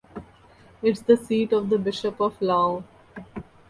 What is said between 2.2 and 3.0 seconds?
Laon.